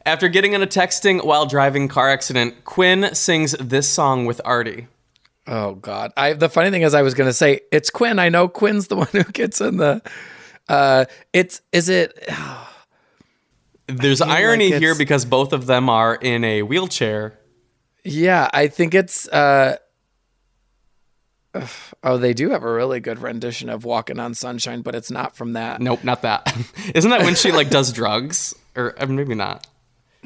[0.08, 4.88] After getting in a texting while driving car accident, Quinn sings this song with Artie.
[5.48, 6.12] Oh God!
[6.18, 8.20] I the funny thing is, I was gonna say it's Quinn.
[8.20, 10.02] I know Quinn's the one who gets in the.
[10.68, 12.18] Uh, it's is it?
[13.88, 17.38] There's irony like here because both of them are in a wheelchair.
[18.04, 19.28] Yeah, I think it's.
[19.28, 19.78] uh
[22.04, 25.36] Oh, they do have a really good rendition of "Walking on Sunshine," but it's not
[25.36, 25.82] from that.
[25.82, 26.56] Nope, not that.
[26.96, 29.66] Isn't that when she like does drugs or uh, maybe not?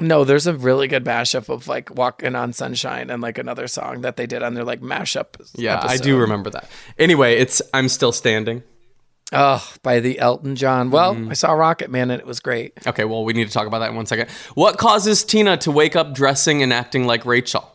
[0.00, 4.00] No, there's a really good mashup of like "Walking on Sunshine" and like another song
[4.00, 5.26] that they did on their like mashup.
[5.54, 6.68] Yeah, I do remember that.
[6.98, 8.62] Anyway, it's I'm still standing.
[9.32, 10.90] Oh, by the Elton John.
[10.90, 11.30] Well, Mm-hmm.
[11.30, 12.72] I saw Rocket Man and it was great.
[12.84, 14.28] Okay, well, we need to talk about that in one second.
[14.54, 17.70] What causes Tina to wake up dressing and acting like Rachel?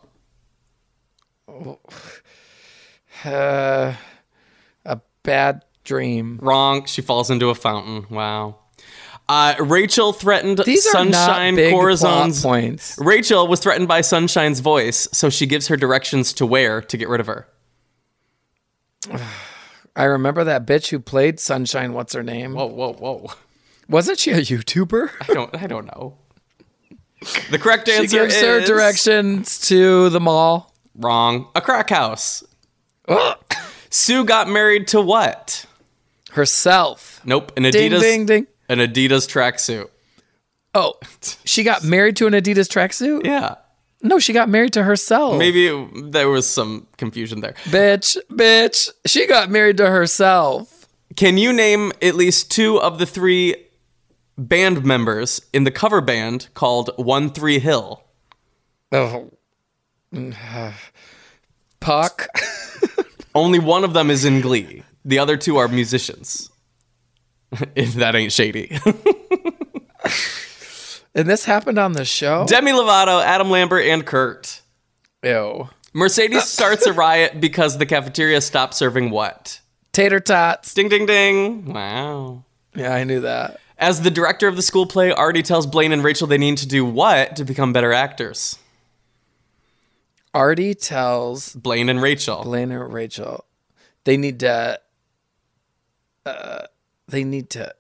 [3.24, 3.96] Uh,
[4.86, 6.38] a bad dream.
[6.42, 6.86] Wrong.
[6.86, 8.06] She falls into a fountain.
[8.16, 8.58] Wow.
[9.28, 12.44] Uh, Rachel threatened These are Sunshine Corazon's.
[12.44, 12.96] points.
[13.00, 17.10] Rachel was threatened by Sunshine's voice, so she gives her directions to where to get
[17.10, 17.48] rid of her.
[19.96, 21.94] I remember that bitch who played Sunshine.
[21.94, 22.54] What's her name?
[22.54, 23.32] Whoa, whoa, whoa!
[23.88, 25.10] Wasn't she a YouTuber?
[25.30, 26.18] I don't, I don't know.
[27.50, 30.74] The correct answer She gives her is directions to the mall.
[30.96, 31.48] wrong.
[31.56, 32.44] A crack house.
[33.08, 33.38] Ugh.
[33.90, 35.66] Sue got married to what?
[36.32, 37.22] Herself.
[37.24, 37.72] Nope, an Adidas.
[37.72, 38.48] Ding, ding, ding.
[38.70, 39.90] An Adidas tracksuit.
[40.74, 40.96] Oh,
[41.46, 43.26] she got married to an Adidas tracksuit?
[43.26, 43.56] Yeah,
[44.02, 45.38] No, she got married to herself.
[45.38, 47.54] maybe it- there was some confusion there.
[47.66, 48.90] Bitch, bitch.
[49.06, 50.88] She got married to herself.
[51.16, 53.56] Can you name at least two of the three
[54.38, 58.04] band members in the cover band called One Three Hill?
[58.92, 59.32] Oh.
[61.80, 62.28] Puck.
[63.36, 64.84] Only one of them is in Glee.
[65.04, 66.50] The other two are musicians.
[67.76, 68.78] if that ain't shady.
[71.16, 72.46] And this happened on the show.
[72.46, 74.62] Demi Lovato, Adam Lambert, and Kurt.
[75.24, 75.70] Ew.
[75.94, 79.62] Mercedes starts a riot because the cafeteria stopped serving what?
[79.94, 80.74] Tater tots.
[80.74, 81.74] Ding, ding, ding.
[81.74, 82.44] Wow.
[82.76, 83.62] Yeah, I knew that.
[83.78, 86.68] As the director of the school play, Artie tells Blaine and Rachel they need to
[86.68, 88.60] do what to become better actors?
[90.34, 92.44] Artie tells Blaine and Rachel.
[92.44, 93.46] Blaine and Rachel
[94.04, 94.80] they need to.
[96.26, 96.66] Uh,
[97.08, 97.74] they need to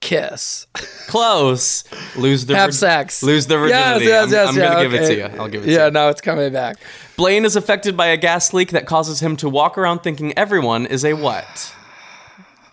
[0.00, 0.66] kiss.
[1.08, 1.84] Close.
[2.16, 3.22] Lose their Have vir- sex.
[3.22, 4.04] Lose their Yes, virginity.
[4.06, 5.22] yes, I'm, I'm yeah, gonna give it to you.
[5.40, 5.78] I'll give it to you.
[5.78, 6.76] Yeah, now it's coming back.
[7.16, 10.86] Blaine is affected by a gas leak that causes him to walk around thinking everyone
[10.86, 11.74] is a what?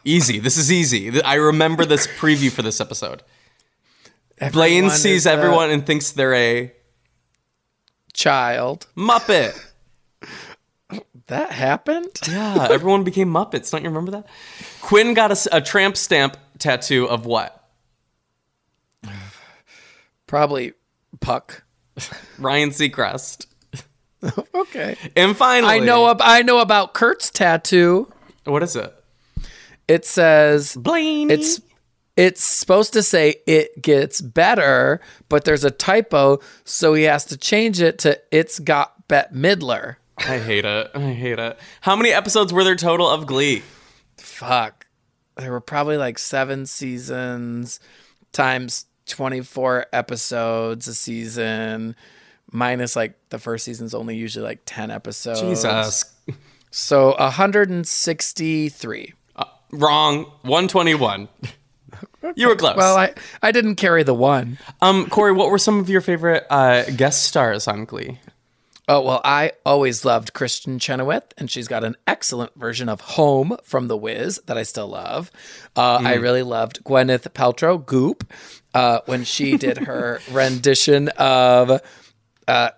[0.03, 0.38] Easy.
[0.38, 1.21] This is easy.
[1.23, 3.23] I remember this preview for this episode.
[4.51, 6.71] Blaine sees everyone and thinks they're a
[8.13, 8.86] child.
[8.95, 9.58] Muppet.
[11.28, 12.12] That happened.
[12.30, 13.72] Yeah, everyone became Muppets.
[13.72, 14.28] Don't you remember that?
[14.82, 17.64] Quinn got a tramp stamp tattoo of what?
[20.28, 20.74] Probably
[21.20, 21.64] Puck.
[22.40, 23.48] Ryan Seacrest.
[24.56, 24.98] Okay.
[25.16, 26.10] And finally, I know.
[26.10, 28.12] Ab- I know about Kurt's tattoo.
[28.46, 28.92] What is it?
[29.88, 31.30] It says Blaine.
[31.30, 31.62] it's
[32.18, 37.38] it's supposed to say it gets better, but there's a typo, so he has to
[37.38, 39.98] change it to it's got Bette Midler.
[40.17, 40.91] I hate it.
[40.93, 41.60] I hate it.
[41.82, 43.63] How many episodes were there total of Glee?
[44.17, 44.86] Fuck.
[45.38, 47.80] There were probably like seven seasons
[48.32, 51.95] times 24 episodes a season,
[52.51, 55.41] minus like the first season's only usually like 10 episodes.
[55.41, 56.06] Jesus.
[56.71, 59.13] So 163.
[59.71, 60.23] Wrong.
[60.43, 61.28] 121.
[62.36, 62.75] You were close.
[62.75, 64.58] Well, I, I didn't carry the one.
[64.82, 68.19] um, Korey, what were some of your favorite uh, guest stars on Glee?
[68.88, 73.58] Oh, well, I always loved Kristin Chenoweth, and she's got an excellent version of Home
[73.63, 75.32] from The Wiz that I still love.
[75.76, 78.32] Uh, I really loved Gwyneth Paltrow, Goop,
[78.76, 81.82] uh, when she did her rendition of
[82.48, 82.69] uh,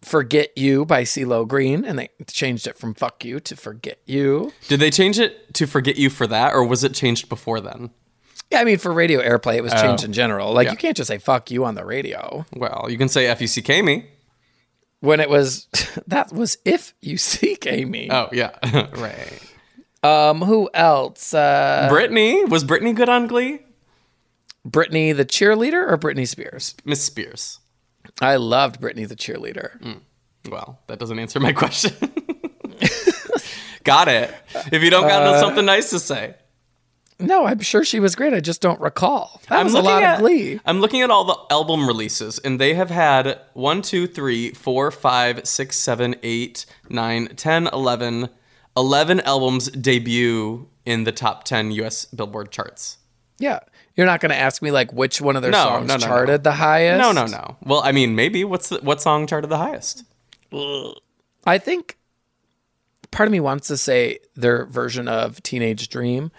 [0.00, 4.54] Forget You by CeeLo Green, and they changed it from Fuck You to Forget You.
[4.68, 7.90] Did they change it to forget you for that, or was it changed before then?
[8.50, 10.52] Yeah, I mean, for radio airplay, it was changed in general.
[10.54, 10.70] Like, Yeah.
[10.70, 12.46] you can't just say Fuck You on the radio.
[12.54, 14.06] Well, you can say F U C K me.
[15.06, 15.68] When it was,
[16.08, 18.10] that was If You Seek Amy.
[18.10, 18.58] Oh yeah,
[18.96, 19.40] right.
[20.02, 21.32] Um, who else?
[21.32, 23.60] Uh, Brittany was Brittany good on Glee?
[24.64, 26.74] Brittany the cheerleader or Britney Spears?
[26.84, 27.60] Miss Spears.
[28.20, 30.02] I loved Brittany the cheerleader.
[30.50, 31.92] Well, that doesn't answer my question.
[33.84, 34.34] got it.
[34.72, 36.34] If you don't got something nice to say.
[37.18, 38.34] No, I'm sure she was great.
[38.34, 39.40] I just don't recall.
[39.48, 40.60] That was a lot at, of Glee.
[40.66, 44.90] I'm looking at all the album releases, and they have had 1, 2, 3, 4,
[44.90, 48.28] 5, 6, 7, 8, 9, 10, 11,
[48.76, 52.98] 11 albums debut in the top 10 US Billboard charts.
[53.38, 53.60] Yeah,
[53.94, 56.06] you're not going to ask me like which one of their No, songs no, no.
[56.06, 57.00] charted the highest.
[57.00, 57.56] No, no, no.
[57.62, 58.44] Well, I mean, maybe.
[58.44, 60.04] What's the, what song charted the highest?
[61.46, 61.96] I think
[63.10, 66.30] part of me wants to say their version of Teenage Dream,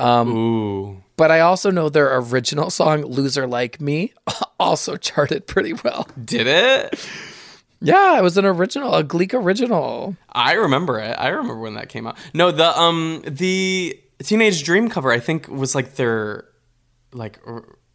[0.00, 1.02] Ooh.
[1.16, 4.12] but I also know their original song "Loser Like Me"
[4.60, 6.06] also charted pretty well.
[6.22, 7.08] Did it?
[7.80, 10.16] Yeah, it was an original, a Gleek original.
[10.32, 11.14] I remember it.
[11.18, 12.16] I remember when that came out.
[12.32, 16.46] No, the um the Teenage Dream cover I think was like their
[17.12, 17.38] like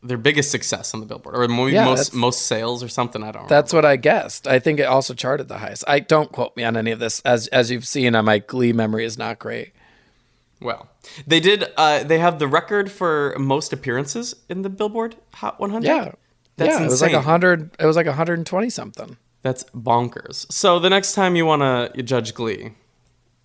[0.04, 3.24] their biggest success on the Billboard or maybe Yeah, most most sales or something.
[3.24, 3.36] I don't.
[3.44, 3.50] Remember.
[3.56, 4.48] That's what I guessed.
[4.48, 5.84] I think it also charted the highest.
[5.88, 7.20] I don't quote me on any of this.
[7.22, 9.72] As as you've seen, my Glee memory is not great.
[10.62, 10.89] well.
[11.28, 11.66] They did.
[11.78, 15.86] Uh, they have the record for most appearances in the Billboard Hot 100.
[15.88, 16.12] Yeah,
[16.58, 16.86] That's yeah.
[16.86, 17.72] It was like a hundred.
[17.80, 19.18] It was like a hundred and twenty something.
[19.42, 20.52] That's bonkers.
[20.52, 21.62] So the next time you want
[21.96, 22.72] to judge Glee,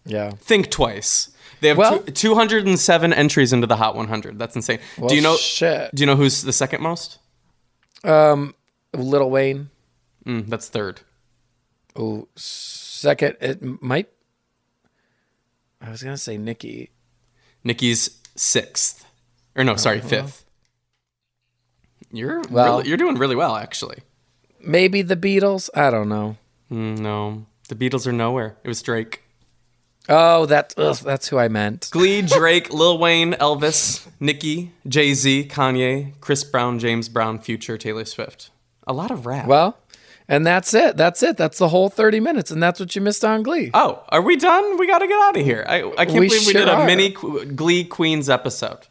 [0.05, 0.31] Yeah.
[0.33, 1.31] think twice.
[1.61, 4.39] They have Well- two, 207 entries into the Hot 100.
[4.39, 4.81] That's insane.
[5.09, 5.37] do you know?
[5.37, 5.95] Shit.
[5.95, 7.19] Do you know who's the second most?
[8.03, 8.55] Um,
[8.93, 9.71] Lil Wayne.
[10.27, 11.01] Mm, that's third.
[11.97, 13.37] Oh, second.
[13.41, 14.09] It might.
[15.81, 16.91] I was gonna say Nicki.
[17.65, 19.05] Nicki's sixth,
[19.57, 20.45] or no, sorry, fifth.
[22.13, 23.99] You're Well- really, you're doing really well, actually.
[24.61, 25.69] Maybe the Beatles.
[25.75, 26.37] I don't know.
[26.71, 28.57] Mm, no, the Beatles are nowhere.
[28.65, 29.21] It was Drake,
[30.07, 31.89] Oh, that ugh, that's who I meant.
[31.91, 38.05] Glee, Drake, Lil Wayne, Elvis, Nicki, Jay Z, Kanye, Chris Brown, James Brown, Future, Taylor
[38.05, 38.51] Swift.
[38.87, 39.47] A lot of rap.
[39.47, 39.79] Well,
[40.29, 40.97] and that's it.
[40.97, 41.37] That's it.
[41.37, 43.71] That's the whole thirty minutes, and that's what you missed on Glee.
[43.75, 44.77] oh, are we done?
[44.79, 45.65] We got to get out of here.
[45.69, 46.87] I, I can't We believe we did a are.
[46.87, 48.87] mini Glee Queens episode.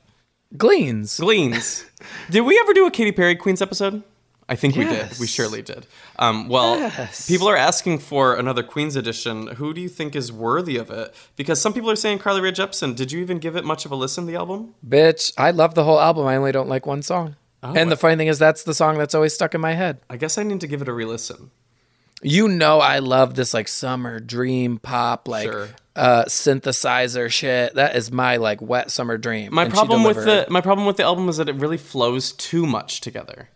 [0.55, 1.19] Gleans.
[1.19, 1.85] Gleans.
[2.29, 4.03] did we ever do a Katy Perry Queens episode?
[4.49, 5.17] I think we did.
[5.19, 5.87] We surely did.
[6.19, 7.27] Um, well, Yes.
[7.27, 9.47] people are asking for another Queen's edition.
[9.47, 11.15] Who do you think is worthy of it?
[11.37, 12.93] Because some people are saying Carly Rae Jepsen.
[12.93, 14.75] Did you even give it much of a listen, the album?
[14.87, 16.27] Bitch, I love the whole album.
[16.27, 17.37] I only don't like one song.
[17.63, 19.99] Oh, and the funny thing is, that's the song that's always stuck in my head.
[20.09, 21.51] I guess I need to give it a re listen.
[22.21, 25.69] You know, I love this like summer dream pop, like Sure.
[25.95, 27.75] uh, synthesizer shit.
[27.75, 29.53] That is my like wet summer dream.
[29.53, 32.31] My and problem with the my problem with the album is that it really flows
[32.33, 33.49] too much together.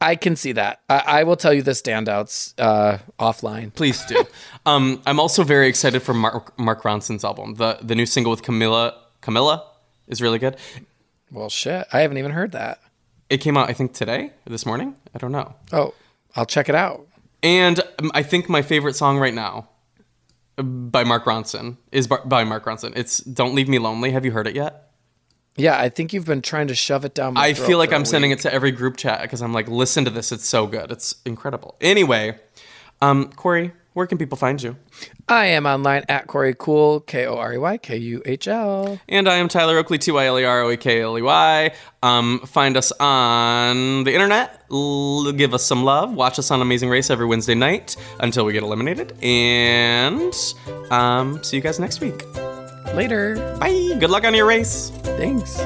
[0.00, 0.80] I can see that.
[0.90, 3.72] I, I will tell you the standouts uh, offline.
[3.72, 4.24] Please do.
[4.66, 7.54] um, I'm also very excited for Mark, Mark Ronson's album.
[7.54, 9.64] The the new single with Camila Camila
[10.06, 10.56] is really good.
[11.30, 12.80] Well, shit, I haven't even heard that.
[13.30, 14.96] It came out I think today, or this morning.
[15.14, 15.54] I don't know.
[15.72, 15.94] Oh,
[16.36, 17.06] I'll check it out.
[17.42, 19.68] And um, I think my favorite song right now
[20.56, 22.92] by Mark Ronson is by Mark Ronson.
[22.96, 24.90] It's "Don't Leave Me Lonely." Have you heard it yet?
[25.56, 27.34] Yeah, I think you've been trying to shove it down.
[27.34, 27.64] My throat.
[27.64, 30.10] I feel like I'm sending it to every group chat because I'm like, listen to
[30.10, 30.32] this.
[30.32, 30.90] It's so good.
[30.90, 31.76] It's incredible.
[31.80, 32.38] Anyway,
[33.00, 34.76] um, Korey, where can people find you?
[35.28, 38.98] I am online at Korey Kuhl, K O R E Y K U H L.
[39.08, 41.22] And I am Tyler Oakley, T Y L E R O A K L E
[41.22, 41.72] Y.
[42.02, 44.64] Um, find us on the internet.
[44.70, 46.12] L- give us some love.
[46.12, 49.16] Watch us on Amazing Race every Wednesday night until we get eliminated.
[49.22, 50.34] And
[50.90, 52.24] um, see you guys next week.
[52.94, 53.36] Later.
[53.58, 53.96] Bye.
[53.98, 54.90] Good luck on your race.
[54.90, 55.60] Thanks.